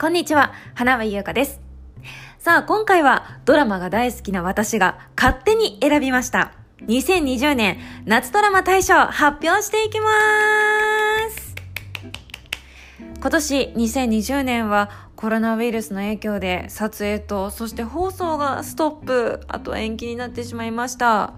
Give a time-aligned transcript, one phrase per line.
[0.00, 1.60] こんにちは、花輪優香です。
[2.38, 6.54] さあ、今回はドラマが大好きな私が勝手に選びました。
[6.86, 10.06] 2020年夏ドラマ大賞発表していきま
[11.28, 11.54] す
[13.18, 21.34] 今年2020年はコロナウイルスの影響で撮影とそして放送がストップあと延期になってしまいました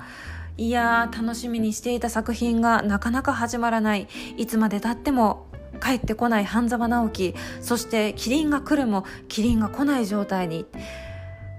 [0.57, 4.07] いやー楽しみにしていた作品がなかなか始まらない
[4.37, 5.49] いつまでたっても
[5.83, 7.35] 帰ってこない半沢直樹。
[7.61, 10.67] そしてキリンが来るもキリンが来ない状態に。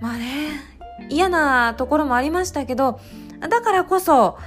[0.02, 0.74] まあね
[1.10, 3.00] 嫌なところもありましたけど
[3.40, 4.38] だからこそ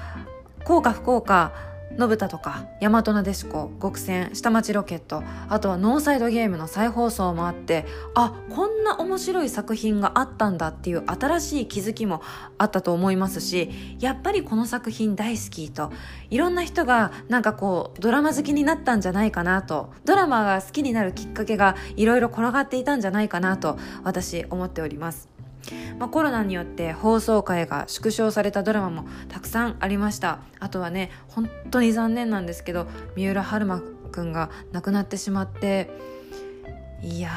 [0.65, 1.53] 幸か不幸か
[1.99, 12.23] 信太とか大和なでしこ極戦下町ロケットあとはノーサイドゲームの再放送もあってあこんな面白い作品があったんだっていう新しい気づきも
[12.59, 15.93] あったと思いますしやっぱりこの作品大好きと
[16.31, 25.36] いろんな人がなんかこうドラマ好きになったんじゃないかなとドラマが好きになるきっかけがいろいろ転がっていたんじゃないかなと私思っております。
[25.99, 30.41] まあ、コロナによって放送回が縮小されたドラマもたくさんありました。
[30.61, 32.87] あとはね本当に残念なんですけど
[33.17, 35.91] 三浦春馬くんが亡くなってしまって
[37.03, 37.31] いや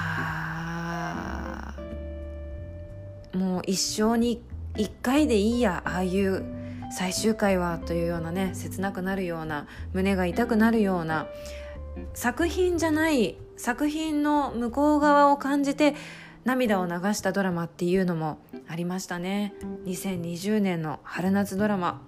[3.34, 4.42] もう一生に
[4.78, 6.44] 一回でいいやああいう
[6.92, 11.28] 最終回はというようなね切なくなるような胸が痛くなるような
[12.14, 15.96] 作品じゃない作品の向こう側を感じて
[16.46, 19.54] 涙を流したドラマっていうのもありましたね。
[19.86, 22.02] 2020年の春夏ドラマ。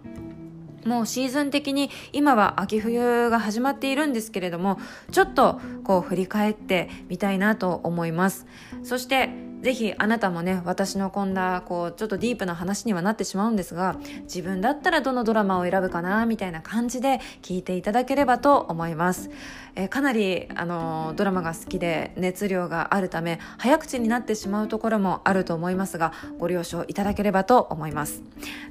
[0.85, 4.79] もうシーズン的に今は秋冬が始まっているんですけれども
[5.11, 8.47] ちょっとこう振り返ってみたいなと思います。
[8.83, 9.29] そして
[9.61, 19.29] ぜひあなたもね私のこんなこうちょっとディープな話にはなってしまうんですが自分だったらどのドラマを選ぶかなみたいな感じで聞いていただければと思います、
[19.75, 28.23] えかなりあのドラマが好きで熱量があるため早口になってしまうところもあると思いますがご了承いただければと思います。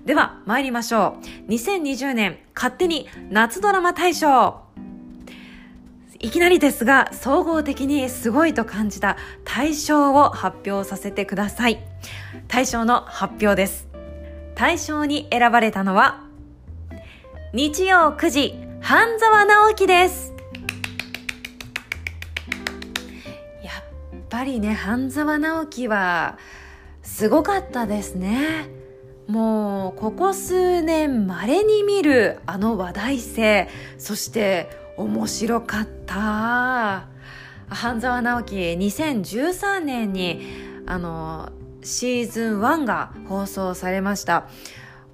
[0.05, 1.17] では参りましょ
[1.47, 1.51] う。
[1.51, 4.71] 2020年勝手に夏ドラマ大賞。
[6.23, 11.83] いきなりですが総合的にすごいと感じた大賞を発表させてください。
[12.47, 13.89] 大賞の発表です。
[14.55, 16.23] 大賞に選ばれたのは
[17.55, 20.35] 日曜9時半沢直樹です。
[23.63, 26.37] やっぱりね半沢直樹は
[27.03, 28.69] すごかったですね。
[29.27, 37.07] もうここ数年稀に見るあの話題性そして面白かった。
[37.69, 40.41] 半沢直樹2013年に
[40.87, 41.51] あの
[41.83, 44.49] シーズン1が放送されました。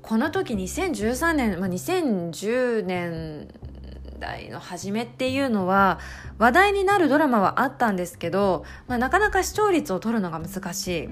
[0.03, 3.49] この時2013年、まあ、2010年
[4.27, 6.01] 代の初めっていうのは
[6.39, 11.09] 話題になるドラマはあったんですけど、まあ、なかなか視聴率を取るのが難しい。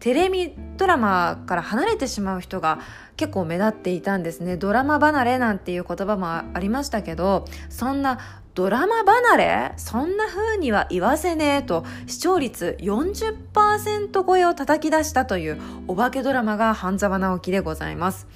[0.00, 2.80] テレビドラマから離れてしまう人が
[3.16, 4.56] 結構目立っていたんですね。
[4.56, 8.18] ドラマ離れなんていう言葉もありましたけどそんな
[8.54, 9.72] ドラマ離れ？
[9.76, 18.26] そんな風には言わせねえと視聴率40%超えを叩き出したというお化けドラマが半沢直樹でございます。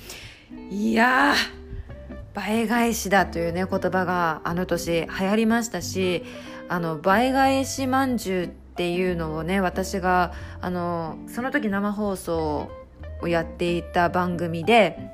[0.71, 1.60] いやー
[2.35, 6.25] 倍返しだというね言葉があの年流行りましたし
[6.69, 12.71] あの倍返しまんじゅうっていうのをね私があのその時生放送
[13.21, 15.11] をやっていた番組で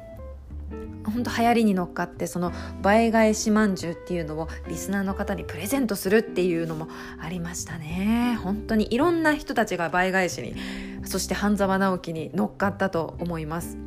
[1.05, 6.89] 本当流行りに乗っかってその倍返しまんじゅうっていうのをリスナーの方にプレゼントするっていうのも
[7.21, 8.39] ありましたね。
[8.43, 10.57] 本当にいろんな人たちが倍返しに
[11.05, 13.79] そして半沢直樹に乗っかったと思います。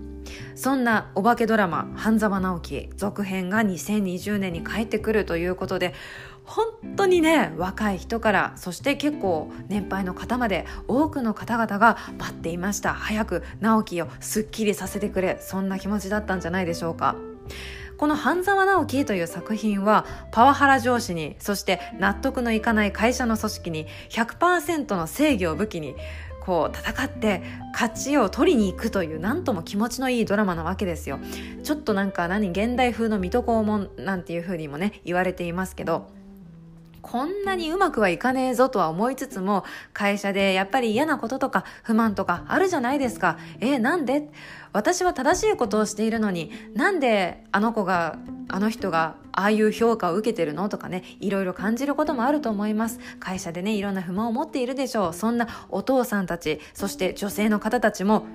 [0.56, 5.94] そんなお化けドラマ「半沢直樹」続編が2020年に帰ってくるということで
[6.44, 6.66] 本
[6.96, 12.94] 当にね若い人からそして結構年配の方まで多くの方々が待っていました。
[12.94, 17.16] 早く直樹をすっきりさせてくれそんな気持ちだったんじゃないでしょうか。
[18.00, 25.96] この半沢直樹という作品はパワハラ上司にそして納得のいかない会社の組織に100%の正義を武器に
[26.49, 27.43] こう戦って
[27.73, 31.19] 勝ちを取りに行くというなんとも気持ちのいいドラマなわけですよ。
[31.63, 36.09] ちょっとなんか何現代風の水戸黄門なんていう風にもね言われていますけど
[37.03, 39.63] こんなにうまくはいかねえぞとは思いつつも
[39.93, 43.37] 会社でやっぱり嫌なこととか不満とかあるじゃないですか。
[43.59, 44.31] えー、なんで？
[44.73, 48.17] 私は正しいことをしているのになんであの子が
[48.49, 52.99] あの人がああいう評価を受けてるのとかねいろいろ感じることもあると思います。
[53.19, 55.13] 会社でねいろんな不満を持っているでしょう。
[55.13, 58.25] そんなお父さんたちそして女性の方たちも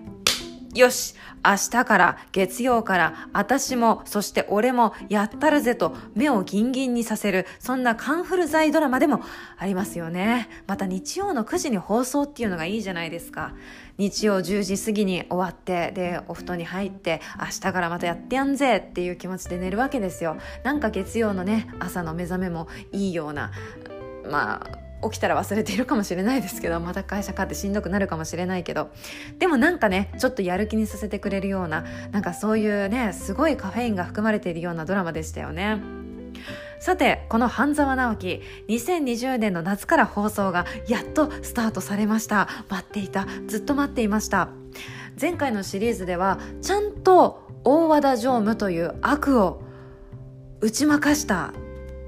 [0.75, 9.21] よし明日から月曜から私もそして俺もやったるぜと目をギンギンにさせるそんなカンフル剤ドラマでも
[9.57, 10.49] ありますよね。
[10.67, 13.53] また日曜の9時に放送っていうのがいいじゃないですか。
[13.99, 20.37] 日曜10時過ぎに終わってでお布団に入って明日からまたやってやんぜっていう気持ちで寝るわけですよ。
[20.65, 23.53] なんか月曜のね朝の目覚めもいいような
[24.29, 28.91] まあ起きたら忘れているかもしれないですけどまた会社帰ってしんどくなるかもしれないけど。
[29.39, 35.81] でもなんかねちょっとやる気にさせてくれるようななんかそういうねすごいカフェインが含まれているようなドラマでしたよね。
[36.81, 42.49] さてこの半沢直樹2020年の夏から放送がやっとスタートされました。
[42.69, 44.49] 待っていたずっと待っていました。
[45.21, 49.63] 前回のシリーズではちゃんと大和田常務という悪を
[50.61, 51.53] 打ち負かした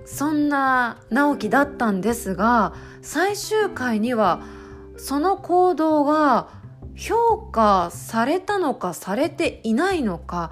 [0.06, 4.40] そんな直樹だったんですが最終回には
[4.96, 6.48] その行動が
[6.96, 10.50] 評価されたのかされていないのか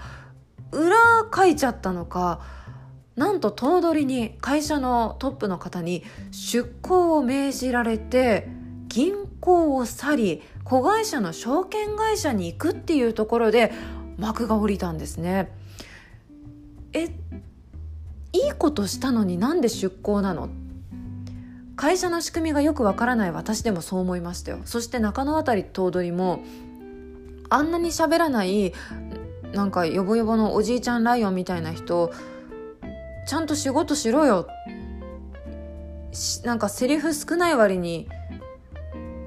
[0.72, 0.96] 裏
[1.34, 2.40] 書いちゃったのか
[3.16, 6.02] なんと頭取に会社のトップの方に
[6.32, 8.48] 出向を命じられて
[8.88, 13.72] 銀行を去り子会社の証券会社に行くっていうところで
[14.18, 15.50] 幕が下りたんですね。
[16.92, 17.10] え
[18.34, 20.50] いいことしたのになんで出向なの？
[21.76, 24.58] 会社の仕組みがよくわからない私でもそう思いましたよ。
[24.64, 26.42] そして中野辺り頭取も
[27.48, 28.72] あんなに喋らない
[29.52, 32.12] なんかヨボヨボのおじいちゃんライオンみたいな人
[33.28, 34.48] ちゃんと仕事しろよ。
[36.44, 38.08] なんかセリフ少ない割に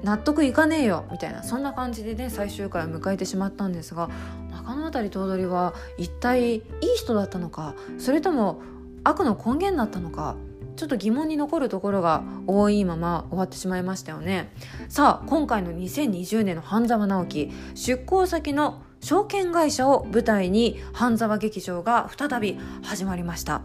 [0.02, 1.06] 納得いかねえよ。
[1.10, 1.42] みたいな。
[1.42, 4.10] そんな感じでね最終回を迎えてしまったんですが
[4.50, 6.62] 中野辺頭取は一体いい
[6.96, 7.74] 人だったのか？
[7.98, 8.60] それとも
[9.04, 10.36] 悪の根源だったのか
[10.76, 14.52] ちょっと疑問に残るところが多いまま終わってしまいましたよね。
[14.88, 23.62] さあ今回の2020年の半沢直樹出向先の証券会社を舞台に半沢劇場が再び始まりました。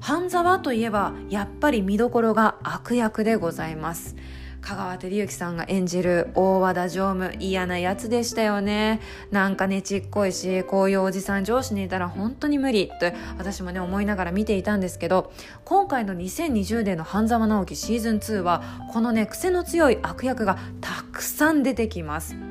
[0.00, 4.16] 半沢といえばやっぱり見どころが悪役でございます。
[4.60, 9.00] 香川照之さんが演じる大和田常務嫌なやつでしたよね。
[9.30, 15.32] なんかねちっこいしこういうおじさん上司にいたら本当に無理って私もね思いながら見ていたんですけど
[15.64, 18.62] 今回の2020年の半沢直樹シーズン2は
[18.92, 22.49] このね癖の強い悪役がたくさん出てきます。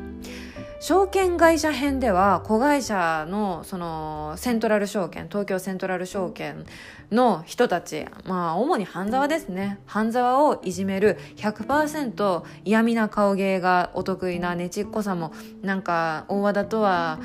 [0.81, 6.65] 証券会社編では子会社のそのセントラル証券東京セントラル証券
[7.11, 9.79] の人たちまあ主に半沢ですね。
[9.85, 17.19] 半沢をいじめる100%嫌味な顔芸がお得意なねちっこさもなんか大和田とは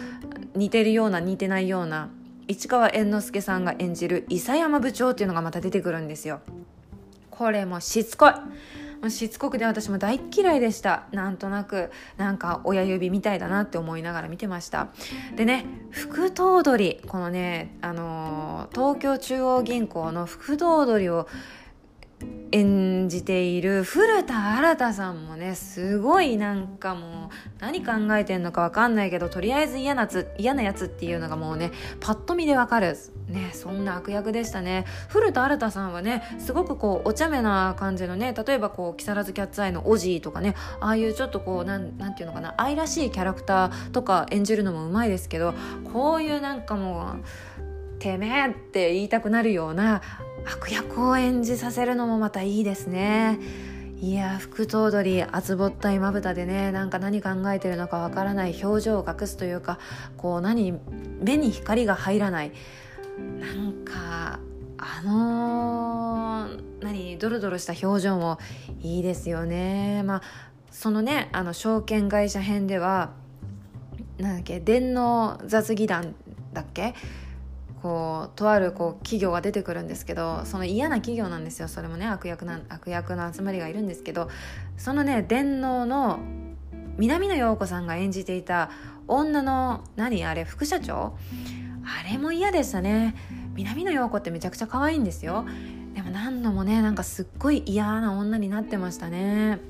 [0.56, 2.10] 似てるような似てないような
[2.48, 6.40] 市川猿之助さんが演じる伊佐山部長っていうのがまた出てくるんですよ。
[7.30, 8.32] これもしつこい。
[9.08, 11.04] しつこくね私も大嫌いでした。
[11.12, 14.88] なんとなくなんか親指みたいだなって思いながら見てました。
[15.36, 21.28] でね副頭取このねあのー、東京中央銀行の副頭取を
[22.54, 32.96] 演じている古田新太さんもねすごいなんかもう何考えてんのか分かんないけどとりあえず嫌なつ嫌なやつっていうのがもうねパッと見で分かる。
[33.26, 34.84] ねそんな悪役でしたね。
[35.08, 45.54] 古田新太さんはねすごくこうお茶目な感じのね例えばこう木更津キャッツアイのオジーとかねああいうちょっとこうなんなんていうのかな愛らしいキャラクターとか演じるのもうまいですけど
[45.92, 47.16] こういうなんかも
[47.60, 47.73] う
[48.04, 50.02] てめえって言いたくなるような
[50.44, 53.40] 悪役を演じさせるのもまたいいですね。
[53.98, 59.78] いや副頭取厚ぼったいまぶたでねなんか何考えてるのかわからない表情を隠すというか
[60.18, 60.78] こう何
[61.22, 62.52] 目に光が入らない。
[63.40, 64.38] なんか
[64.76, 68.38] あのー、何ドロドロした表情も
[68.82, 70.02] いいですよね。
[70.02, 70.22] まあ
[70.70, 73.12] そのねあの証券会社編では
[74.18, 76.14] なんだっけ電脳雑技団
[76.52, 76.92] だっけ？
[77.84, 81.68] こうとあるこう企業が出てくるんですけどその嫌な企業なんですよ。
[81.68, 84.30] それもね悪役な悪役の集まりがいるんですけど
[84.78, 86.18] そのね電脳の
[86.96, 88.70] 南野陽子さんが演じていた
[89.06, 91.14] 女の何あれ副社長？
[91.84, 93.14] あれも嫌でしたね。
[93.54, 95.44] 南野陽子ってめちゃくちゃ可愛いんですよ。
[95.94, 99.60] でも何度もねなんかすっごい嫌な女になってましたね。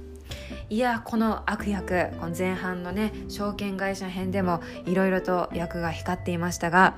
[0.70, 6.96] いやこの悪役この前半のね証券会社編でもいろいろと役が光っていましたが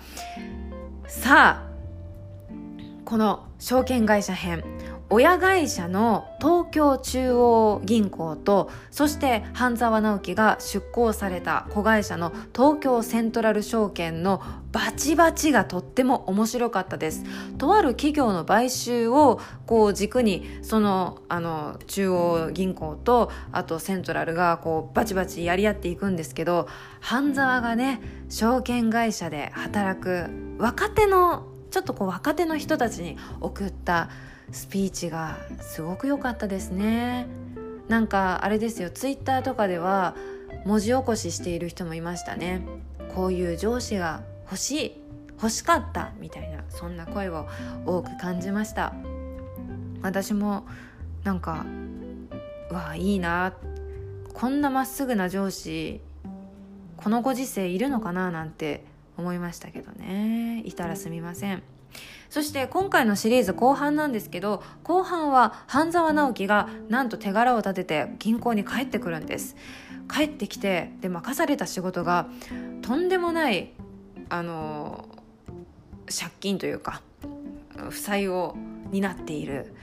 [1.09, 1.71] さあ
[3.05, 4.65] この証券会社編
[5.09, 14.43] 親会社の東京中央銀行とそして半沢直樹が出向された子会社の東京セントラル証券の
[14.77, 17.25] バチバチがとっても面白かったです。
[17.57, 26.69] とある企業の買収をこう軸にそのあの中央銀行とあとセントラルがこうバチバチやり合っていくんですけど
[27.01, 30.27] 半沢がね証券会社で働く
[30.59, 34.11] 若手のちょっとこう若手の人たちに送った
[34.53, 37.29] スピーチがすごく良かったですね。
[37.89, 40.15] なんかあれですよツイッターとかでは
[40.67, 42.61] 文字起こししている人もいましたね。
[43.15, 44.93] こういう上司が欲しい
[45.35, 47.47] 欲しかったみたいなそんな声を
[47.85, 48.95] 多く感じました。
[50.03, 50.67] 私も
[51.25, 51.67] なんか
[52.71, 53.53] うわいいな
[54.33, 56.01] こんなまっすぐな上司
[56.97, 58.85] このご時世いるのかななんて
[59.17, 60.63] 思いましたけどね。
[60.65, 61.63] いたらすみません。
[62.29, 69.57] そして今回のシリーズ後半なんですけど後半は半沢直樹がなんと手柄を立てて銀行に帰ってくるんです。
[70.13, 72.29] 帰ってきてで任された仕事が
[72.83, 73.73] とんでもない
[74.29, 75.05] あの
[76.07, 77.03] 借金というか
[77.91, 78.57] 負債を
[78.91, 79.75] 担っている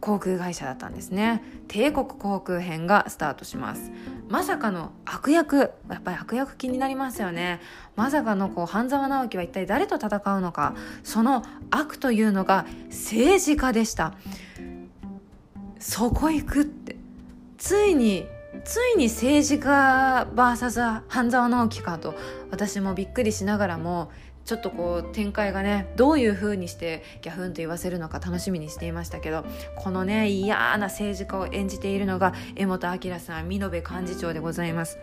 [0.00, 1.42] 航空会社だったんですね。
[1.66, 3.90] 帝国航空編がスタートします。
[4.28, 5.56] まさかの悪役。
[5.56, 7.60] やっぱり悪役気になりますよね。
[7.96, 10.74] まさかのこう半沢直樹は一体誰と戦うのか。
[11.02, 14.14] その悪というのが政治家でした。
[15.80, 16.96] そこ行くって。
[17.56, 18.24] ついに
[18.64, 22.14] ついに政治家 VS 半沢直樹かと
[22.50, 24.10] 私もびっくりしながらも
[24.44, 29.44] ちょっとこう展開がねどういう風にしてギャフンと言わせるのか楽しみにしていましたけど
[29.76, 34.98] このね嫌な政治家を演じているのが江本明さん見延幹事長でございます。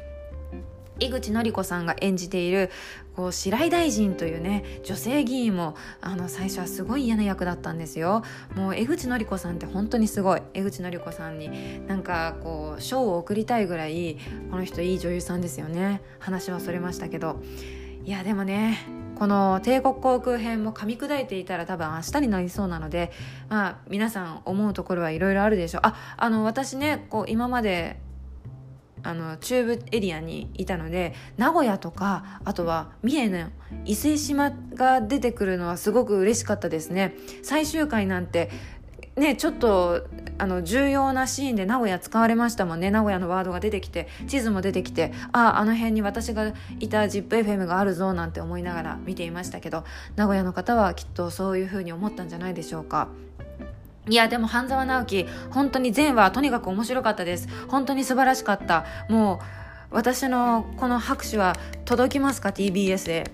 [0.99, 2.69] 井口のり子さんが演じている
[3.15, 8.23] こう白井大臣というね女性議員もあの最初はすごい嫌な役だったんですよ。
[8.55, 10.41] もう江口のり子さんって本当にすごい。
[10.53, 14.17] 江口のり子さんになんかこう賞を送りたいぐらい
[14.51, 16.01] この人いい女優さんですよね。
[16.19, 17.41] 話はそれましたけど。
[18.05, 18.77] いやでもね
[19.15, 23.11] この帝国航空編も噛み砕いていたら多分明日になりそうなので、
[23.49, 25.81] まあ、皆さん思うところはいろいろあるでしょう。
[25.83, 27.99] ああの私ねこう今まで
[29.05, 33.50] あの中部エリアにいたので名古屋とかあとは三重の
[33.85, 38.50] 伊勢志摩が出てくるのはすごく嬉しかったですね最終回なんて
[39.15, 40.07] ねちょっと
[40.39, 49.85] あの重要なシーンで名古屋使われましたもんね名古屋のワードが出てきて地図も出てきてあああの辺に私がいた ZIPFM があるぞなんて思いながら見ていましたけど
[50.15, 53.07] 名古屋の方はきっとそういうふうに思ったんじゃないでしょうか。
[54.07, 57.47] いや、でも半沢直樹、本当に前話とにかく面白かったです。
[57.67, 58.85] 本当に素晴らしかった。
[59.09, 59.39] も
[59.91, 63.31] う、私のこの拍手は届きますか ?TBS で。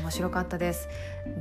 [0.00, 0.88] 面白かったです。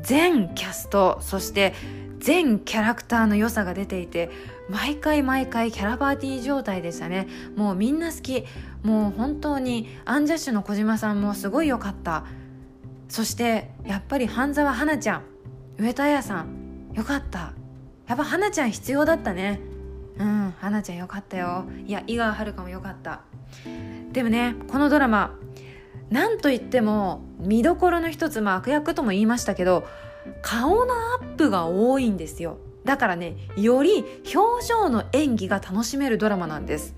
[0.01, 1.73] 全キャスト、そして
[2.19, 4.29] 全キャラクターの良さが出ていて
[4.69, 8.43] 毎回毎回キャラパーティー状態でしたねもうみんな好き
[8.83, 12.25] もう本当にアンジャッシュの小島さんもすごい良かった
[13.07, 15.23] そしてやっぱり半沢花ちゃん
[15.77, 17.53] 上戸彩さんよかった
[18.07, 19.59] やっぱ花ちゃん必要だったね。
[20.17, 21.65] うん花ちゃんよかったよ。
[21.85, 23.21] いや井川遥もよかった。
[24.11, 25.35] でもねこのドラマ
[26.09, 29.85] なんといっても見どころの一つ、まあ、悪役とも言いましたけど
[30.41, 32.57] 顔のアップが多いんですよ。
[32.85, 36.95] だからねより表情の演技が楽しめるドラマなんです。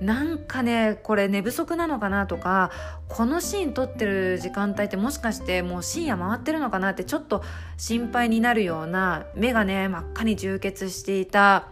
[0.00, 2.70] なんかねこれ寝不足なのかなとか
[3.08, 7.42] このシーン撮ってる時間帯ってもしかしてもう深夜回ってるのかなってちょっと
[7.76, 11.68] 心配になるような目がね真っ赤に充血していた、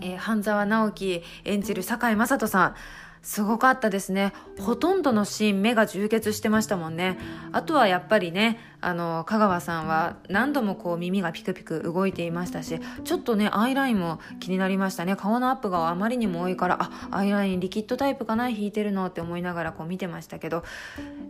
[0.00, 2.74] えー、半沢直樹演じる堺雅人さん。
[3.22, 4.32] すごかったですね。
[4.58, 7.18] ほとんどのシーン目が充血してましたもんね。
[7.52, 15.14] あとはやっぱりねあの香川さんは何度もこう耳がピクピク動いていましたしちょっとねアイラインも気になりましたね。
[15.14, 20.64] 顔のアップがあまりにも多いからあアイラインリキッドタイプかな引いてるのって思いながらこう見てましたけど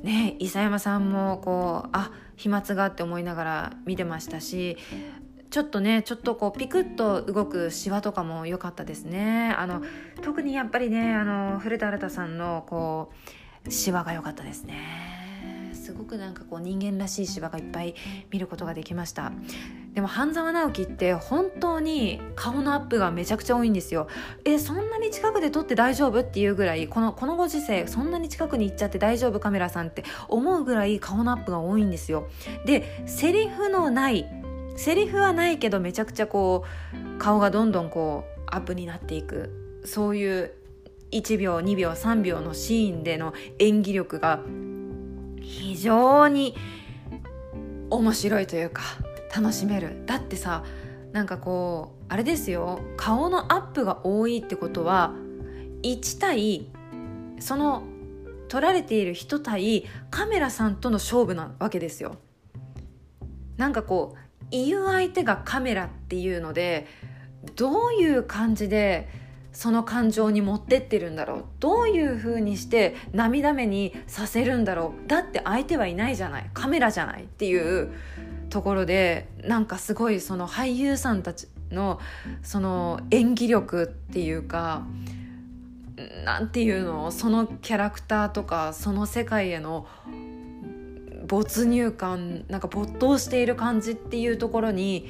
[0.03, 4.79] ね伊佐山さんもこうあ飛沫がって思いながら見てましたし
[5.53, 9.55] ちょっとねちょっとこうピクッと動くシワとかも良かったですね。
[9.59, 9.83] あの
[10.23, 13.13] 特にやっぱりねあの古田新太さんのこ
[13.67, 15.71] うシワが良かったですね。
[15.75, 17.95] すごくなんかこう人間らしいシワがいっぱい
[18.31, 19.31] 見ることができました。
[19.93, 24.09] でも半沢直樹って本当に顔のアップがめちゃくちゃ多いんですよ。
[24.47, 32.27] えそんなに近くで撮って大丈夫っていうぐらいこのこのご時世そんなに近くに行っちゃって大丈夫カメラさんって思うぐらい顔のアップが多いんですよ。
[32.65, 34.42] でセリフのない
[34.77, 36.65] セリフはないけどめちゃくちゃこ
[37.17, 39.81] う顔がどんどんこうアップになっていく。
[39.85, 40.53] そういう
[41.11, 44.41] 1秒2秒3秒のシーンでの演技力が
[45.41, 46.55] 非常に
[47.91, 48.83] 面白いというか
[49.35, 50.05] 楽しめる。
[50.07, 50.65] だってさ
[51.13, 52.81] なんかこうあれですよ。
[52.97, 55.13] 顔のアップが多いってことは
[55.83, 56.71] 1対
[57.41, 57.83] その
[58.49, 62.17] 撮られている人対カメラさんとの勝負なわけですよ。
[63.57, 64.22] なんかこう
[64.53, 66.87] 言う相手がカメラっていうので
[67.57, 69.09] どういう感じで
[69.53, 71.45] その感情に持ってってるんだろう。
[71.61, 75.09] どういう風にして涙目にさせるんだろう。
[75.09, 76.51] だって相手はいないじゃない。
[76.55, 77.93] カメラじゃないっていう
[78.49, 82.01] ところでなんかすごいその俳優さんたちの
[82.43, 84.85] その演技力っていうか
[86.25, 89.87] なんていうのそのキャラクターとかその世界への
[91.33, 95.09] 没入感なんか没頭している感じっていうところに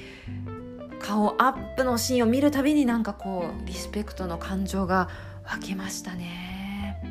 [1.00, 5.09] 顔アップのシーンを見るたびになんかこうリスペクトの感情が
[5.45, 7.02] 湧きましたね。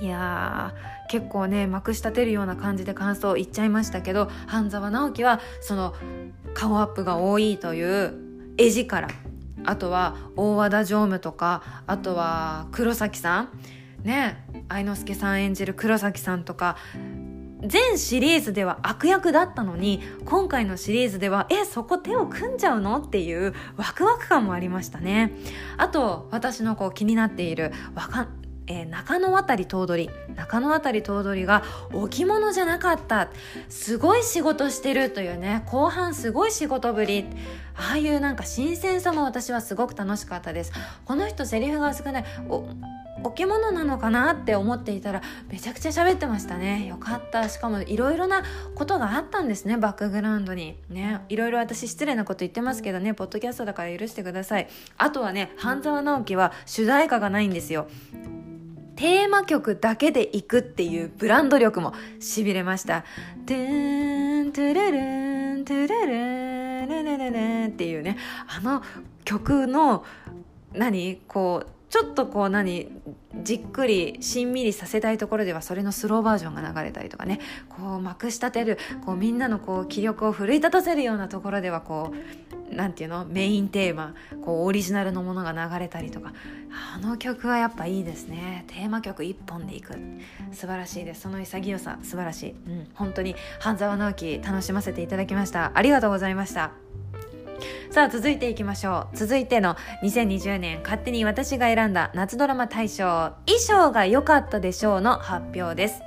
[0.00, 0.76] いや
[1.10, 5.92] 結構ねまくし立てるような感じで感想を言っちゃいましたけど半沢直樹はその
[6.54, 8.14] 顔アップが多いという
[8.58, 9.08] 絵力。
[9.64, 13.48] あとは大和田常務とかあとは黒崎さん。
[14.04, 16.76] ね愛之助さん演じる黒崎さんとか
[17.64, 22.98] 全シリーズでは悪役だったのに今回のシリーズではえそこ手を組んじゃうの？
[22.98, 25.32] っていうワクワク感もありましたね。
[25.76, 28.28] あと私のこう気になっているわか
[28.70, 30.10] えー、中野渡り頭取。
[30.36, 31.62] 中野渡り頭取が
[31.94, 33.30] 置物じゃなかった。
[33.70, 35.62] すごい仕事してるというね。
[35.64, 37.24] 後半すごい仕事ぶり。
[37.74, 40.72] ああいうなんか新鮮さも私はすごく楽しかったです。
[41.06, 42.24] この人セリフが少ない。
[43.24, 46.86] 置物なのかなって思っていたらめちゃくちゃ喋ってましたね。
[46.86, 47.48] よかった。
[47.48, 48.42] しかもいろいろな
[48.74, 50.76] ことがあったんですねバックグラウンドに。
[50.88, 51.20] ね。
[51.28, 54.68] いろいろ私失礼なこと言ってますけどねポッドキャストだから許してください。
[54.96, 57.88] あとはね半沢直樹は主題歌がないんですよ。
[58.96, 63.04] テーマ曲だけでいくっていうブランド力もしびれました
[63.46, 68.16] 「トゥーントゥルルントゥルルンルルルルン」っていうね。
[68.48, 68.82] あの
[69.24, 70.04] 曲の
[70.72, 71.20] 何？
[71.28, 72.88] こうちょっとこう何
[73.42, 77.40] じっくりしんみりさせたいところではそれのスローバージョンが流れたりとかね。
[77.68, 82.12] こうまくし立てるこうみんなのこう気力を奮い立たせるようなところではこ
[82.70, 84.14] うなんていうのメインテーマ
[84.44, 86.32] こうオリジナルのものが流れたりとか。
[86.70, 88.64] あの曲はやっぱいいですね。
[88.68, 89.94] テーマ曲一本でいく。
[90.52, 91.22] 素晴らしいです。
[91.22, 95.72] その潔さ素晴らしい、うん、本当に半沢直樹楽しませていただきました。
[95.74, 96.87] ありがとうございました。
[97.90, 99.16] さあ続いていきましょう。
[99.16, 103.32] 続いての2020年勝手に私が選んだ夏ドラマ大賞。
[103.46, 106.02] 衣装が良かったでしょうの発表です。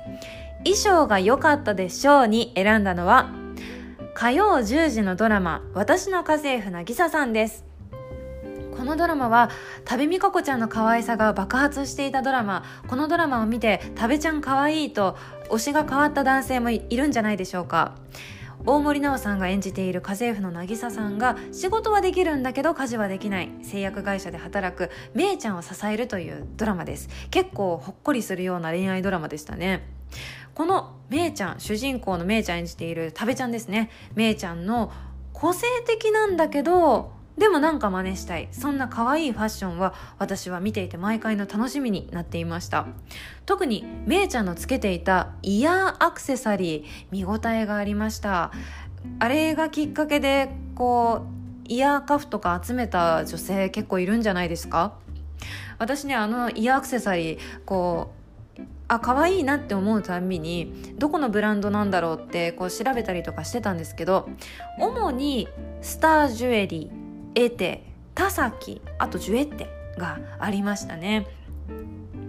[0.64, 3.30] 衣装が良かったでしょうに選んだのは
[4.14, 7.64] 火曜10時のドラマ私の家政婦渚さんです。
[8.76, 9.50] このドラマは
[9.84, 12.64] 多部未華子ちゃんの可愛さが爆発していたドラマ。
[12.88, 15.16] このドラマを見て多部ちゃん可愛いと
[15.50, 17.94] 推しが変わった男性もいるんじゃないでしょうか。
[18.64, 23.50] 大森奈緒さんが演じている家政婦の渚さんが仕事はできるんだけど家事はできない。
[23.62, 27.08] 製薬会社で働くめいちゃんを支えるというドラマです。
[27.30, 29.82] 結構ほっこりするような恋愛ドラマでしたね。
[30.54, 33.90] このめいちゃん主人公のめいちゃん演じている多部ちゃんですね。
[34.14, 34.92] めいちゃんの
[35.32, 38.48] 個性的なんだけどでもなんか真似したい。
[38.52, 42.86] そんな可愛いファッションは私は見ていて毎回の楽しみになっていました。
[43.46, 48.52] 特にめいちゃんのつけていたイヤーアクセサリー見応えがありました。
[49.18, 51.26] あれがきっかけでこ
[51.66, 54.92] うイヤーカフとか集めた女性結構いるんじゃないですか？
[55.78, 58.12] 私ねあのイヤーアクセサリーこ
[58.58, 64.28] うあ可愛いなって思うたんびにどこのブランドなんだろうってこう調べたりとかしてたんですけど
[64.78, 65.48] 主に
[65.80, 67.01] スタージュエリー
[67.34, 69.68] エテ田崎あとジュエッテ
[69.98, 71.26] がありましたね。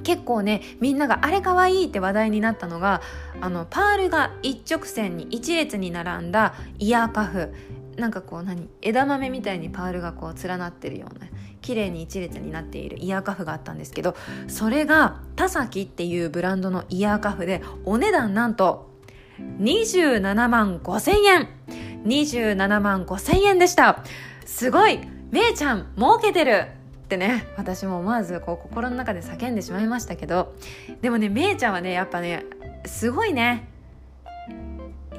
[0.04, 3.02] 結構ねみんながあれかわいいって話題になったのが
[3.40, 7.54] あのパールが一直線に一列に並んだイヤーカフ。
[7.96, 11.28] なんかこう何枝豆みたいにパールがこう連なってるような
[11.62, 14.16] 綺麗に一列になっているイヤーカフがあったんですけど
[14.48, 18.90] それが田崎っていうブランドのイヤーカフでお値段なんと
[19.60, 21.50] 27万5千円。
[22.06, 24.04] 27万5千円でした。
[24.46, 25.00] すごい
[25.32, 26.68] めいちゃん儲けてる。
[27.04, 30.56] ってね私も思わずこう心の中で叫んでしまいましたけど
[31.02, 32.46] でもねめいちゃんはねやっぱね
[32.86, 33.68] すごいね。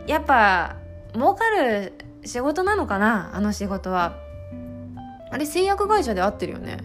[0.07, 0.77] やっぱ
[1.15, 1.93] 儲かる
[2.25, 4.17] 仕事なのかなあの仕事は。
[5.31, 6.79] あれ製薬会社で合ってるよね。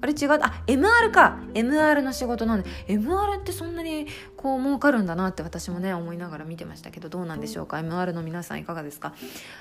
[0.00, 0.32] あれ違う？
[0.40, 1.38] あ MR か。
[1.54, 2.68] MR の仕事なんで。
[2.86, 4.06] MR ってそんなに
[4.36, 9.14] こう儲かるんだなって私もね思いながら見てましたけどどうなんでしょうか？MR の皆さんいかがですか？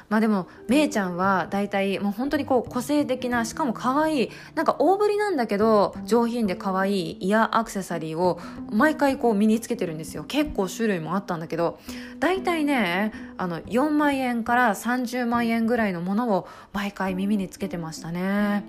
[0.10, 8.40] まあでもめいちゃんは大体もう本当にこう個性的なしかも可愛いなんか大ぶりなんだけど上品で可愛いイヤーアクセサリーを
[8.72, 10.24] 毎回こう身につけてるんですよ。
[10.28, 11.80] 結構種類もあったんだけど
[12.20, 18.64] 大体ねあの4万円から30万円ぐらいのものを毎回耳につけてましたね。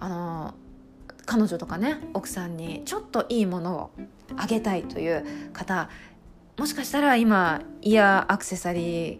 [0.00, 0.54] あの
[1.26, 3.90] 彼女とかね奥さんにちょっといいものを
[4.36, 5.88] あげたいという方
[6.58, 9.18] もしかしたら今イヤーアクセサリー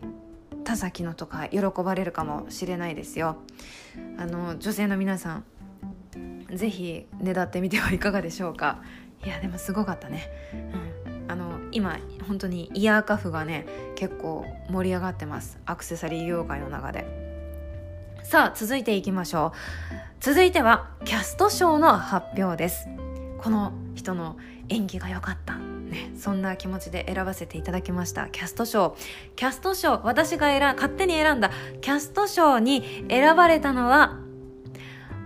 [0.65, 3.37] 田崎のとか喜ばれるかもしれないですよ。
[4.19, 5.45] あの女性の皆さん
[6.53, 8.83] 是非ねだってみてはいかがでしょうか。
[9.25, 10.31] いやでもすごかったね、
[11.05, 15.59] うん、あの今本当にイヤーカフがね結構盛り上がってます。
[15.67, 17.30] アクセサリー業界の中で。
[18.23, 19.97] さあ続いていきましょう。
[20.21, 22.89] 続いてはキャスト賞の発表です。
[23.39, 24.37] この人の
[24.69, 25.57] 演技が良かった。
[25.57, 28.29] ね、そんな気持ちで選ばせていただきました。
[28.29, 28.97] キャスト賞
[29.35, 31.51] キャスト賞私が選勝手に選んだ。
[31.81, 34.19] キャスト賞に選ばれたのは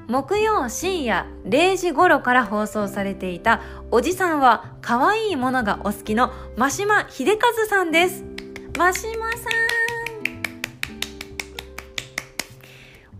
[0.08, 8.24] 木曜深夜0時頃から放送されていたおじさんは可愛いものがお好きの真島秀和さんです。
[8.76, 9.83] 真島さん。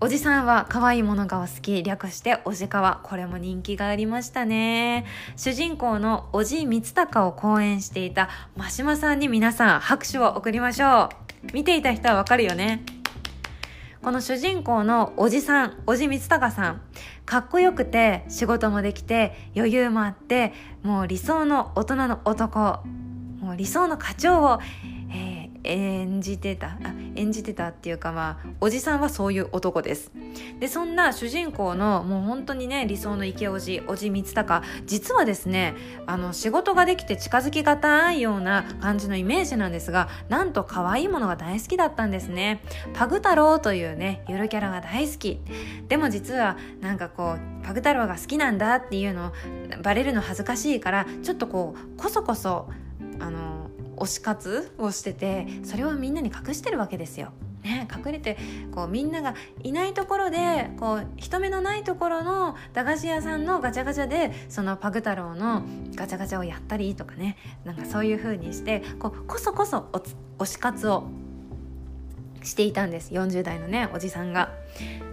[0.04, 1.82] おじさんは可愛いものがお好き。
[1.82, 3.00] 略しておじかわ。
[3.04, 5.06] これも人気がありましたね。
[5.34, 11.08] 主人公のおじ光高を講演していた真島さんに皆さん拍手を送りましょ
[11.50, 11.54] う。
[11.54, 12.84] 見ていた人はわかるよね。
[14.02, 16.82] この主人公のおじさんおじ光高さん。
[17.24, 22.80] かっこよくて仕事もできて余裕もあってもう理想の大人の男。
[23.40, 24.60] もう理想の課長を
[25.64, 30.12] 演じてたあ演じてたっていうかまあおじさんはそういう男です。
[30.60, 35.74] でそんな主人公のもう本当にね理想の池おじおじ光高実はですね
[36.06, 42.62] あの仕事ができて近づきがたいような感じのイメージなんですがなんと可愛いものが大好きだったんですね。
[42.92, 45.40] パグ太郎というねゆるキャラが大好き。
[45.88, 49.32] でも実はなんかこうパグ太郎が好きなんだっていうの
[49.82, 52.68] バレるの恥ずかしいからちょっとこうこそこそ
[53.20, 53.63] あの
[53.96, 57.32] 推し活をしててそれをみんなに隠してるわけですよ。
[57.62, 58.36] ね、隠れて
[58.74, 65.62] こうみんながいないところでこう人目のないところの駄菓子屋さんのガチャガチャでそのパグ太郎の
[65.94, 69.88] ガチャガチャをやったりとかねなんかそういう風にしてこうこそこそ
[70.38, 71.04] 推し活を
[72.42, 74.50] していたんです40代のねおじさんが。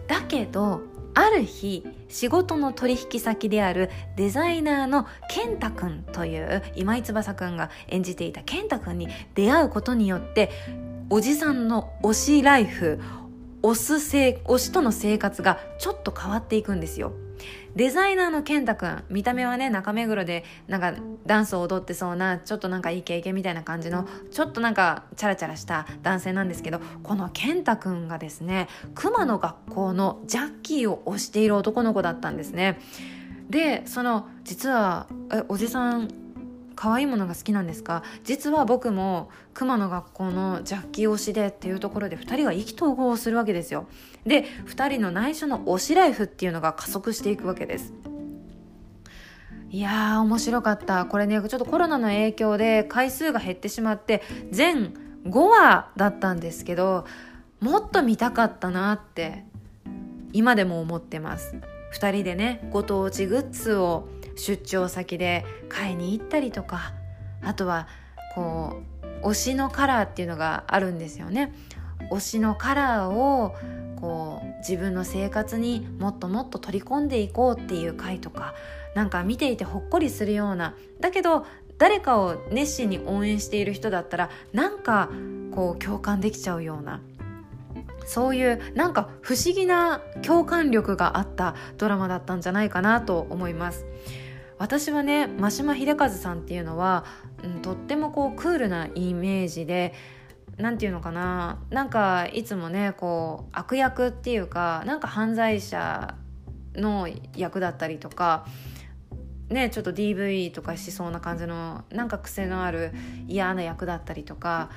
[0.07, 0.81] だけど
[1.13, 10.49] ある日仕事の取引先であるデザイナーの健太くんという今井翼くんが演じていた健太くんに出会うことによって
[11.09, 12.99] おじさんの推しライフ
[13.61, 17.13] 推す推しとの生活がちょっと変わっていくんですよ。
[17.75, 20.93] デザイナーの健太くん見た目はね中目黒でなんか
[21.25, 32.79] ダンスを踊ってそうなちょっとなんかいい経験みたいな感じのちょっとなんかチャラチャラした男性なんですけどこの健太くんがですね熊の学校のジャッキーを推している男の子だったんですね。
[33.49, 36.20] でその実はえおじさん
[36.81, 38.01] 可愛いものが好きなんですか？
[38.23, 43.85] 実は僕も熊の学校のジャッキー推しでっていうところで2人が意気投合をするわけですよ。
[44.25, 47.93] で2人の内緒の推しライフっていうのが加速していくわけです。
[49.69, 51.05] いやー面白かった。
[51.05, 54.95] これねちょっとコロナの影響で回数が減ってしまって全
[55.27, 57.05] 5話だったんですけど
[57.59, 59.45] もっと見たかったなって
[60.33, 61.55] 今でも思ってます。
[61.93, 66.93] 2人でねご当地グッズを出張先で買いに行ったりとか
[67.41, 67.87] あとは
[68.35, 68.81] こ
[69.23, 71.53] う推しのカラーっていうのがあるんですよね。
[72.09, 73.55] 推しのカラーを
[73.99, 78.55] こう自分の生活にもっともっと取り込んでいこうっていう回とか
[78.95, 80.75] なんか見ていてほっこりするような。
[80.99, 81.45] だけど
[81.77, 85.09] 誰かを熱心に応援している人だったらなんか
[85.51, 87.01] こう共感できちゃうような。
[88.05, 93.85] そういうなんか不思議な共感力があったドラマだったんじゃないかなと思います。
[94.61, 97.03] 私はね真島秀和さんっていうのは、
[97.43, 99.95] うん、とってもこうクールなイメージで
[100.57, 106.13] 何て言うのかななんかいつもねこう悪役っていうかなんか犯罪者
[106.75, 108.45] の役だったりとか
[109.49, 112.91] ねちょっと DV とかしそうな感じのなんか癖のある
[113.27, 114.69] 嫌な役だったりとか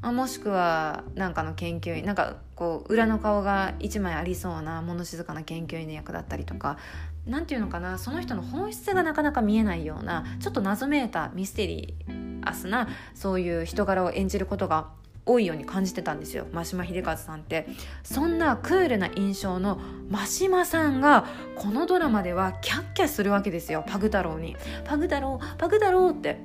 [0.00, 6.78] あもしくはなんかの研究員なんかこう裏の顔が一枚ありそうな物静かな研究員の役だったりとか
[7.26, 11.94] 何て言うのかなその人の本質がなかなか見えないようなちょっと謎めいたミステリ
[12.42, 14.88] アスなそういう人柄を演じることが
[15.26, 16.46] 多いように感じてたんですよ。
[16.52, 17.66] 真島秀和さんって。
[18.02, 26.38] そんなクールな印象の真島さんがこのドラマではキャッキャするわけですよパグ太郎に「パグ太郎パグ太郎」って。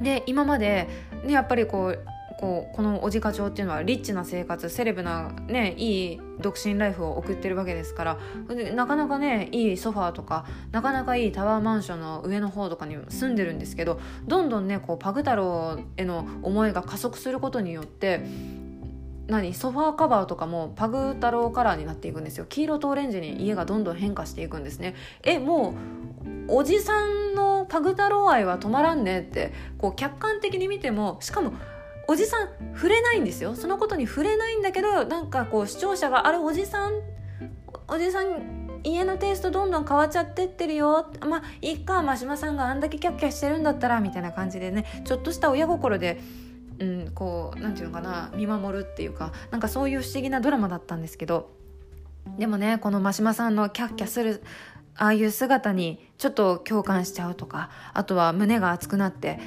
[0.00, 0.88] で今まで、
[1.24, 2.04] ね、やっぱりこう
[2.38, 8.18] こうこのおじ課長っていうのはリッチな生活セレブなねいい独身ライフを送ってるわけですから
[8.74, 18.20] なかなかねいいソファーとかなかなかいいタワーマンションの上の方とかに住んでるんですけどどんどんねこうパグ太郎への思いが加速することによって
[19.28, 22.46] 何ソファーカバーとかもパグ太郎カラーになっていくんですよ。
[22.48, 24.94] 黄色とオレンジに家がどんどん変化していくんですね。
[25.24, 25.74] えも
[26.48, 31.52] うおじさんのパグ太郎愛は止まらんねってこう客観的に見てもしかも
[32.08, 33.54] おじさん触れないんですよ。
[33.54, 36.92] そのことに触れないんだけどなんかこう視聴者があれおじさん
[37.88, 41.10] おじさん家のテイストどんどん変わっちゃってってるよ。
[41.20, 46.20] まあいっか真島さんがあんだけキャッキャしてるんだったらみたいな感じでねちょっとした親心で
[46.78, 51.54] うん、こうなんていうのかな見守るっていうかなんかそういう不思議なドラマだったんですけど。
[52.38, 54.42] でもねこの真島さんのキャッキャする
[54.96, 59.38] ああいう姿にちょっと共感しちゃうとかあとは胸が熱くなって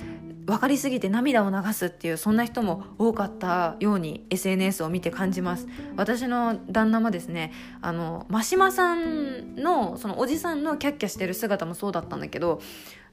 [0.49, 5.67] 分かりすぎて涙を流すっていうそんな人も多かったように SNS を見て感じます。
[5.95, 12.61] 私の旦那もですねあの真島さんのそのおじさんのキャッキャしてる姿もそうだったんだけど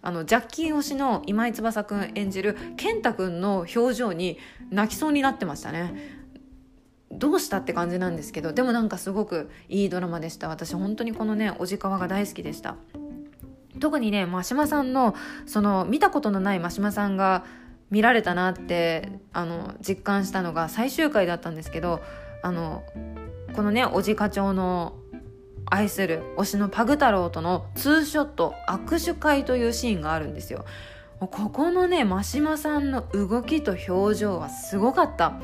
[0.00, 4.38] あのジャッキー推しの今井翼くん演じる健太くんの表情に
[4.70, 6.24] 泣きそうになってましたね。
[7.12, 10.48] どうしたって感じなんですけどでもなんかすごくいいドラマでした。
[10.48, 12.76] 私本当にこのねおじかわが大好きでした。
[13.80, 15.14] 特にね真島さんの
[15.46, 17.44] その見たことのない真島さんが
[17.90, 22.00] 見られたなってあの実感したのが最終回だったんですけど
[22.42, 22.82] あの
[23.54, 24.96] このねおじ課長の
[25.68, 30.64] 愛する推しのパグ太郎とのツーショット握手会というシーンがあるんですよ。
[31.18, 35.40] ここのね真島さんの動きと表情はすごかった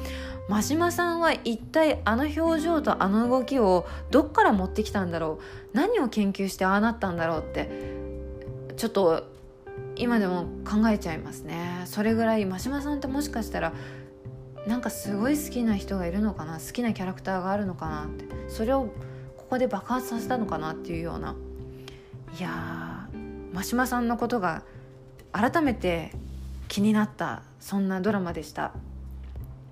[0.49, 8.02] 真島さんは一体あの表情とあの動きをどっから持ってきたんだろう何を研究してああなったんだろうって
[8.77, 9.25] ちょっと
[9.97, 11.83] 今でも考えちゃいますね。
[11.87, 13.73] それぐらい真島さんってもしかしたら
[14.67, 16.59] なんかすごい好きな人がいるのかな？
[16.59, 18.25] 好きなキャラクターがあるのかなって。
[18.49, 18.85] それを
[19.37, 21.35] ここで爆発させたのかなっていうような。
[22.39, 24.63] いやー真島さんのことが
[25.33, 26.13] 改めて
[26.69, 28.73] 気になったそんなドラマでした。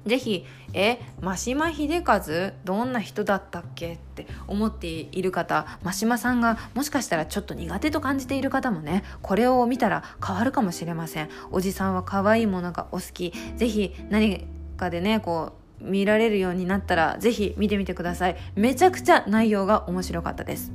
[0.07, 2.21] ぜひ、え、真島秀和
[2.65, 11.29] どんな人だったっけって思っている方、真島さんがもしかしたらちょっと苦手と感じている方もね、これを見たら変わるかもしれません。
[11.51, 13.33] おじさんは可愛いものがお好き。
[13.57, 18.37] ぜひ何かでね、こう、見られるようになったら、ぜひ見てみてください。
[18.55, 20.73] めちゃくちゃ内容が面白かったです。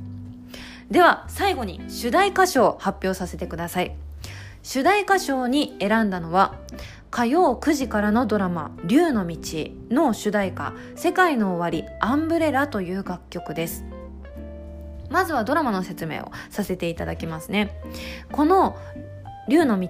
[0.90, 3.96] では、最後に主題歌唱を発表させてください。
[4.62, 6.56] 主題歌唱に選んだのは、
[7.10, 9.36] 火曜9時からのドラマ「竜の道」
[9.90, 13.84] の主題歌「世界の終わりアンブレラ」という楽曲です。
[15.08, 17.80] まずはドラマの説明をさせていただきますね。
[18.32, 18.76] この
[19.48, 19.88] 「竜の道」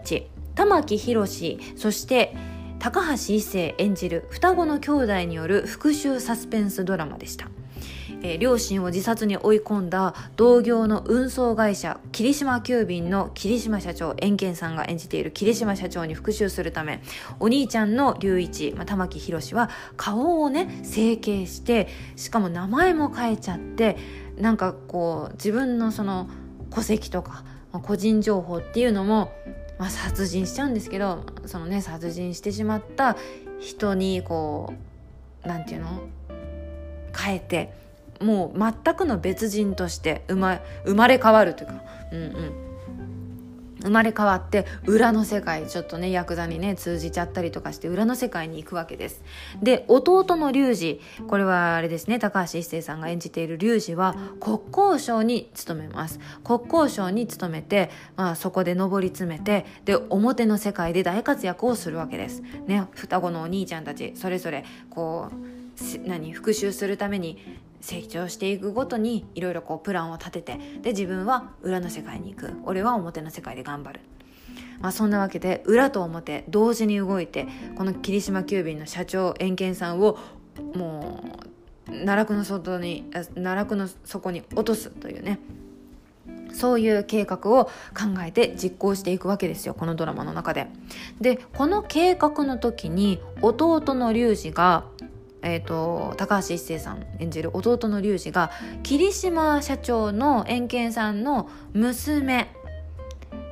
[0.55, 2.35] 玉木宏そして
[2.79, 7.49] 高橋一生演じる双子の兄弟による復讐サスペンスドラマでした。
[8.23, 17.03] えー、両親を自殺に追い込んだ同業の運送会社霧島急便の霧島社長円健さんが演じている霧島社長に復讐するため
[17.41, 23.99] お兄ちゃんの隆一、まあ、玉木宏は顔をね整形してしかも名前も変えちゃって
[24.39, 26.31] なんかこう自分のその
[26.71, 29.31] 戸籍とか、まあ、個人情報っていうのも、
[29.79, 33.19] まあ、殺人しちゃうんですけどそのね殺人してしまった
[33.61, 34.73] 人にこ
[35.45, 36.09] うなんていうの？
[37.15, 37.75] 変えて
[38.21, 42.67] もう全くの別人として生ま生まれ変わるというか、うんうん、
[43.83, 49.23] 生まれ変わって裏の世界ちょっとねヤクザにね通じちゃったりとかして裏の世界に行くわけです。
[49.63, 56.19] で弟の龍二これはあれですね高橋一生さんが演じている龍二は国交省に勤めます。
[56.43, 62.43] 国交省に勤めて、まあ、そこで上り詰めてで表の世界で大活躍をするわけです。
[62.67, 67.39] ね双子のお兄ちゃんたちそれぞれこう何復讐するために
[67.87, 72.53] 成長していくごとにいろいろこうプランを立ててで自分は裏の世界に行く。
[72.65, 74.01] 俺は表の世界で頑張る、
[74.81, 77.47] まあ、そんなわけで裏と表同時に動いて
[77.77, 80.19] この霧島急便の社長円健さんを
[80.75, 81.23] も
[81.87, 85.39] う奈落の外に奈落の底に落とすというね。
[86.53, 90.67] そういう計画を考えて実行していくわけですよこのドラマの中で。
[91.21, 94.85] でこの計画の時に弟の龍二が
[95.47, 98.51] えーと、高橋一生さん演じる弟の龍二が
[98.83, 102.49] 霧島社長の円健さんの娘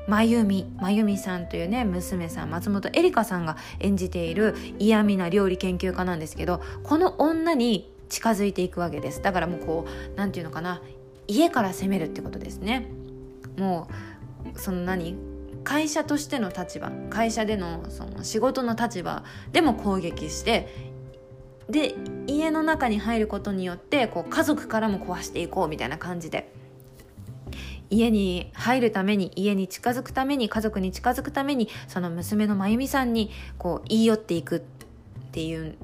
[0.08, 9.22] 真由美真由美さんというね娘さん松本恵梨香さんが演じている嫌味な料理研究家なんですけどこの女に近づいていくわけです。
[9.22, 10.82] だからもうこう何て言うのかな
[11.28, 12.88] 家から攻めるってことですね。
[13.56, 13.88] も
[14.54, 15.16] うその何
[15.62, 20.93] 会社としての立場会社でのその仕事の立場でも攻撃して
[21.68, 21.94] で
[22.26, 26.52] 家の中に入ることによってこう家族からも壊していこうみたいな感じで。
[27.90, 34.60] 家に入るために家に近づくために家族に近づくためにその娘の真由美さんにこう言い寄っていくっ
[35.30, 35.76] ていう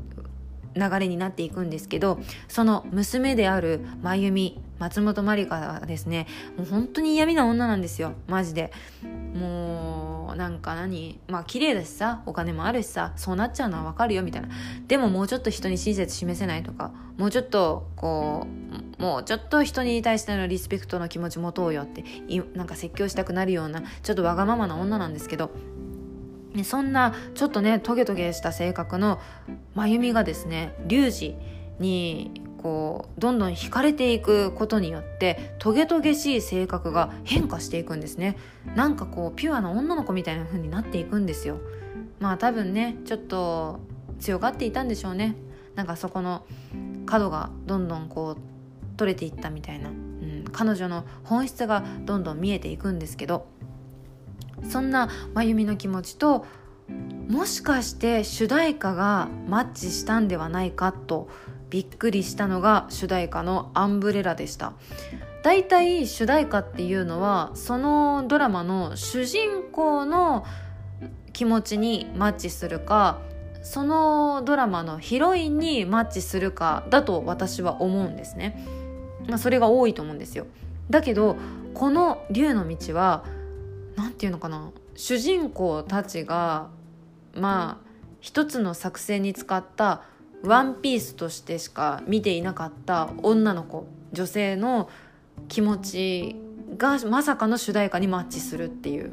[0.75, 8.15] 流れになっていくんですけどその娘である真由美松本まりかはですねもう本当に嫌味な女なんですよ。
[8.27, 8.73] マジで。
[9.35, 10.00] もう
[10.35, 14.49] なんか何まあ綺麗だしさお金もあるしさそうなっちゃうのはわかるよみたいな。
[14.87, 18.47] でももうちょっと人に親切示せないとかもうちょっとこ
[18.99, 22.05] うもうちょっと人に対してのリスペクトの気持ち持とうよって
[22.55, 25.51] なんか説教したくなるようなちょっとわがままな女なんですけど
[26.65, 29.21] そんなちょっとねトゲトゲした性格の
[29.75, 31.37] 真由美がですね龍二
[31.79, 38.37] にこうどんどん惹かれていくことによってトゲトゲしい性格が変化していくんですね。
[38.75, 41.59] なんかこうピュアな女の子みたいな風になっていくんですよ。
[42.19, 43.81] まあ多分ねちょっと
[44.19, 45.37] 強がっていたんでしょうね。
[45.75, 46.45] なんかそこの
[47.07, 53.47] 角がどんどんこう取れていったみたいな、うん、彼女の本質がどんどん見えていくんですけど
[54.69, 56.45] そんな真由美の気持ちと
[57.29, 61.31] もしかして主題歌がマッチしたんではないかと
[61.71, 64.73] びっくりしたのが主題歌の「アンブレラ」でした。
[65.43, 70.45] だいたい主題歌っていうのはそのドラマの主人公の
[71.33, 73.21] 気持ちにマッチするか
[73.63, 78.67] そのドラマのヒロインにマッチするかだと私は思うんですね、
[79.29, 80.47] まあ、それが多いと思うんですよ。
[80.91, 81.37] だけど
[81.73, 83.25] この「竜の道は」
[83.97, 86.69] 何て言うのかな主人公たちが
[87.35, 90.03] まあ一つの作戦に使った
[90.43, 94.89] ワンピースとしてしか見ていなかった女の子女性の
[95.49, 96.37] 気持ち
[96.77, 99.13] がまさかの主題歌にマッチするっていう。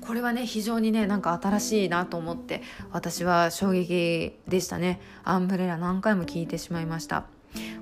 [0.00, 2.62] これはね非常にねなんか新しいなと思って
[2.92, 5.00] 私は衝撃でしたね。
[5.22, 7.24] アンブレラ何回も聞いてしまいました。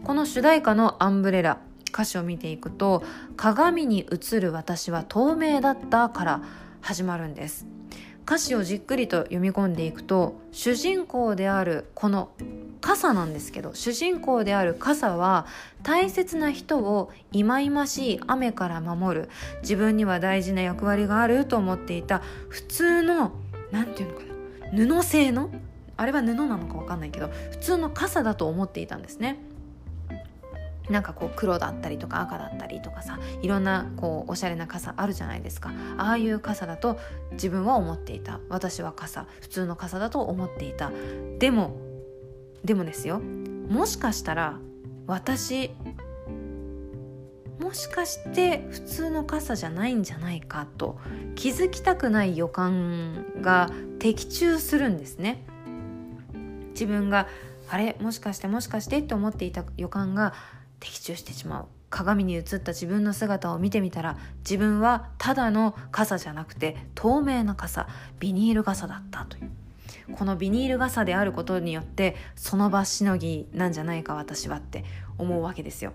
[0.02, 1.58] この主題歌のアンブレラ
[1.90, 3.02] 歌詞を見ていくと
[3.36, 6.42] 鏡に映る私は透明だったから
[6.80, 7.66] 始まるんです。
[8.26, 12.30] 歌詞をじっくりと読み込んでいくと主人公であるこの
[12.80, 15.46] 傘なんですけど主人公である傘は
[15.84, 19.28] 大切な人を忌々しい雨から守る
[19.62, 23.30] 自分には大事な役割があると思っていた普通の
[23.70, 24.24] 何て言うのか
[24.72, 25.50] な布製の
[25.96, 29.38] あれは布なのか分かんないけど普通の傘だと思っていたんですね。
[30.90, 35.72] なんかこう黒だったりとか赤だったりとかさいろんなこうおしゃれな傘あるじゃないですか。
[35.98, 36.98] ああいう傘だと
[37.32, 38.40] 自分は思っていた。
[38.48, 39.26] 私は傘。
[39.40, 40.92] 普通の傘だと思っていた。
[41.38, 41.76] でも
[42.64, 43.20] でもですよ。
[43.20, 44.58] もしかしたら
[45.06, 45.70] 私
[47.58, 50.98] もしかして普通の傘じゃないんじゃないかと
[51.34, 55.44] 気づきたくない予感が的中するんですね。
[56.70, 57.26] 自分が
[57.68, 57.96] あれ？
[58.00, 60.34] もしかしてもしかしてって思っていた予感が
[60.86, 61.66] 的中してしまう。
[61.88, 69.50] 鏡に映った自分の姿を見てみたら自分はただの傘じゃなくて透明な傘ビニール傘だったという。
[70.12, 74.84] このビニール傘であることによってその場しのぎなんじゃないか私はって
[75.18, 75.94] 思うわけですよ。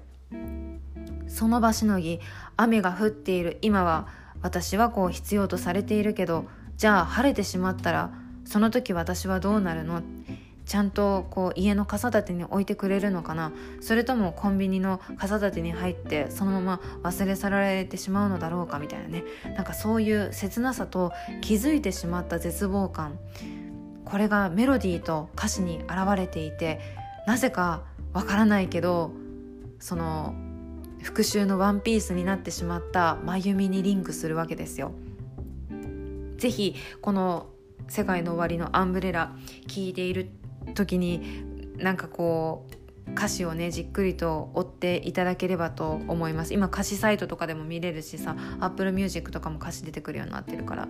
[1.27, 2.19] その場しのぎ
[2.57, 4.07] 雨が降っている今は
[4.41, 6.45] 私はこう必要とされているけど
[6.77, 8.11] じゃあ晴れてしまったら
[8.43, 10.01] その時私はどうなるの？
[10.71, 13.51] ちゃんとこう家の傘立てに置いてくれるのかな？
[13.81, 19.25] それともコンビニの傘立てに入ってそのまま忘れ去られてしまうのだろうかみたいなね。
[19.57, 23.19] なんかそういう切なさと気づいてしまった絶望感。
[24.05, 26.79] これがメロディーと歌詞に表れていて
[27.27, 29.11] なぜかわからないけど
[29.81, 30.33] その
[31.01, 34.93] 復讐のワンピースになってしまった真由美にリンクするわけですよ。
[36.37, 37.47] ぜひこの
[37.89, 39.35] 「世界の終わり」のアンブレラ
[39.67, 40.29] 聞いている
[40.73, 41.43] 時に
[41.77, 46.53] なんかこう歌詞をねじっくりと追っていただければと思います。
[46.53, 50.87] 今歌詞サイトとかでも見れるしさ Apple Music とかも歌詞出てくるようになってるから。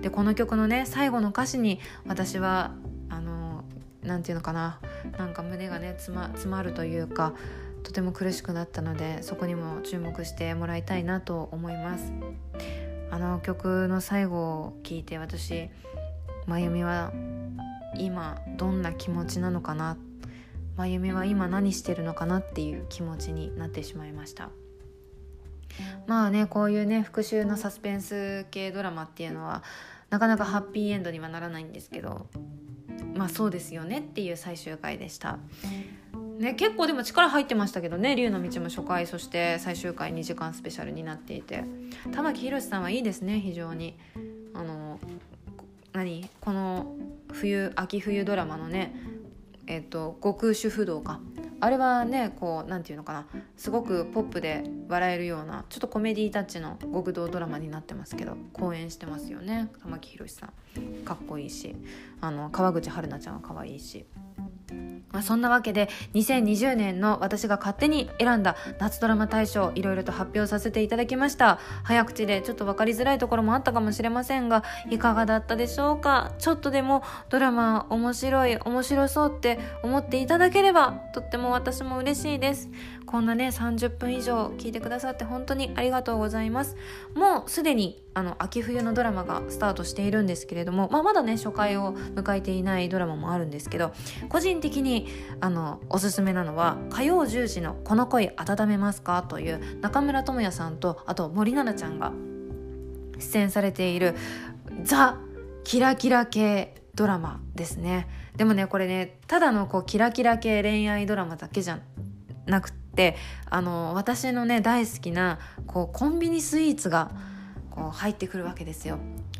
[0.00, 2.74] でこの曲のね最後の歌詞に私は
[3.08, 3.64] あの
[4.02, 4.78] 何て言うのかな
[5.18, 7.34] なんか胸がね詰ま詰まるというか
[7.82, 12.12] とても苦しくなったのでそこにも注目してもらいたいなと思います。
[13.10, 15.70] あの曲の最後を聞いて私
[16.46, 17.12] 真由美は
[17.98, 19.96] 今どんな気持ちなのかな？
[20.76, 24.50] 真由美は今何してるのかなっていう気持ちになってしまいました。
[26.06, 29.62] まあねこういうね復讐のサスペンス系ドラマっていうのは
[30.10, 32.26] なかなかハッピーエンドにはならないんですけど
[33.14, 35.38] まあそうですよねっていう最終回でした。
[36.38, 41.64] ね、結構でも力入ってましたけどね「竜の道」も初回そして最終回2時間スペシャルになっていて。
[42.12, 43.96] 玉木宏さんはいいですね非常に。
[44.52, 44.98] あの
[45.92, 46.28] 何？
[46.40, 46.96] この
[47.34, 48.94] 冬秋冬ドラマのね
[49.66, 51.20] えっ、と極主不動か。
[51.60, 53.26] あれはねこう何て言うのかな。
[53.56, 59.70] すごくポップで笑えるようなちょっとコメディータッチの極道ドラマになってますけど公演してますよね。
[59.82, 61.04] 玉木宏さん。
[61.04, 61.74] かっこいいし。
[62.20, 64.04] あの川口春奈ちゃんは可愛いし。
[65.12, 71.60] まあ、そんなわけで2020年の私が勝手に選んだ夏ドラマ大賞いろいろと発表させていただきました。
[71.84, 76.32] 早口でちょっと分かりづらいところもあったかもしれませんがいかがだったでしょうか？
[76.38, 82.68] ちょっとでもドラマ面白い面白そうって思っていただければとっても私も嬉しいです。
[83.06, 86.76] こんなね30分以上聞いてくださって本当にありがとうございます。
[87.14, 93.92] もうすでにあの秋冬のドラマがスタートしているんですけれども、まあ、まだね初回を迎えていないドラマもあるんですけど
[94.28, 94.93] 個人的に
[95.40, 102.12] あのおすすめなのは火曜10時の「この恋温めますか?」という中村智也さんとあと森七菜ちゃんが
[103.18, 104.14] 出演されている
[104.82, 105.18] ザ・
[105.64, 111.80] キラキラ系ドラマですねでもねこれねただのこうキラキラ系恋愛ドラマだけじゃ
[112.46, 113.16] なくって
[113.50, 117.10] あの私のね大好きなこうコンビニスイーツが
[117.70, 118.98] こう入ってくるわけですよ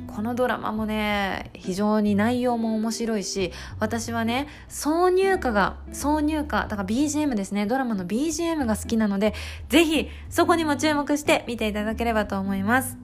[0.09, 9.35] このドラマもね非常に内容も面白いし私はね挿入歌が挿入歌だから BGM ですねドラマの BGM が好きなので
[9.69, 12.99] ぜひそこにも注目して見ていただければと思います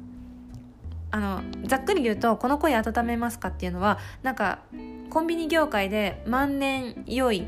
[1.13, 4.61] あのざっくり言うと「この声温めますか?」っていうのはなんか
[5.11, 7.45] コンビニ業界で万年良い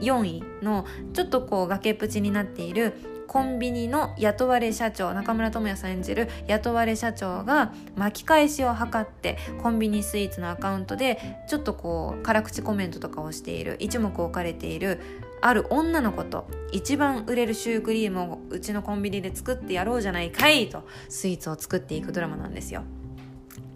[0.00, 15.00] 4位のちょっとこう崖っぷちになっているコンビニの雇われ社長中村智也さん演じる雇われ社長が巻き返しを図ってコンビニスイーツのアカウントでちょっとこう辛口コメントとかをしている一目置かれている
[15.40, 22.82] ある女の子と一番売れるシュークリームをうちのコンビニで作ってやろうじゃないかいとスイーツを作っていくドラマなんですよ。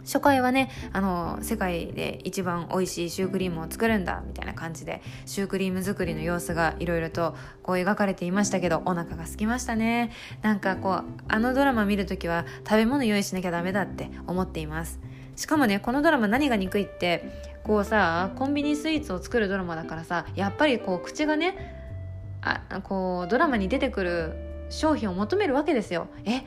[0.09, 10.11] 初回はねあの世界で一番美味しいシュークリームを作るんだみたいな感じでシュークリーム作りの様子がいろいろとこう描かれていましたけどお腹が空きましたね。
[10.41, 14.99] なんかこうあのドラマ見るときは食べ物用意しなきゃダメだって思っています。
[15.37, 24.33] しかもねこのドラマ何が憎いってこうさコンビニスイーツを作るドラマだからさやっぱりこう口がねあこうドラマに出てくる
[24.71, 26.09] 商品を求めるわけですよ。
[26.25, 26.45] え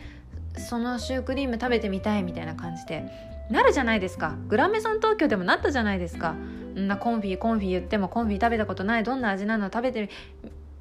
[0.60, 3.31] そのシュークリーム食べてみたいみたいな感じで。
[3.52, 4.36] なるじゃないですか。
[4.48, 6.32] グラメゾン東京でもなったじゃないですか。
[6.32, 10.10] んなコンフィコンフィ言ってもコンフィ食べたことないどんな味なの食べて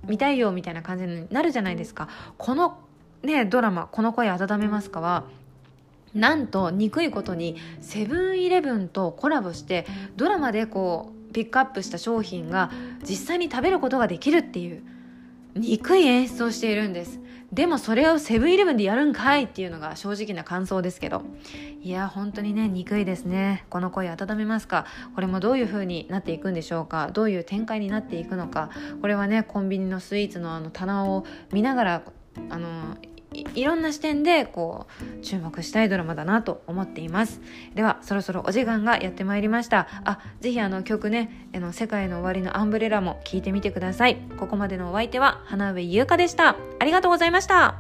[0.07, 2.09] みたいよみたいな感じになるじゃないですか。
[2.39, 2.79] この
[3.23, 12.71] ねドラマ「この恋あたためますか」はなんと憎いことにセブンイレブンとコラボしてドラマでこうピックアップした商品が
[13.03, 14.83] 実際に食べることができるっていう
[15.55, 17.21] 憎い演出をしているんです。
[17.53, 21.23] でもそれをセブンイレブンでやるんかいっていうのが正直な感想ですけど。
[21.83, 23.65] いや本当にね憎いですね。
[23.71, 24.85] この声温めますか？
[25.15, 27.11] これもどういう風になっていくんでしょうか？
[27.13, 28.71] どういう展開になっていくのか？
[29.01, 32.03] これはねコンビニのスイーツのあの棚を見ながら
[32.51, 32.97] あの
[33.33, 34.87] いろんな視点でこ
[35.19, 37.41] う注目したいドラマだなと思っています。
[37.75, 39.87] ではそろそろお時間がやってまいりました。
[40.05, 44.17] あぜひあの曲ね「あの世界の終わりのアンブレラ」も聴いてみてください。
[44.39, 46.57] ここまでのお相手は花上優香でした。
[46.79, 47.77] ありがとうございました。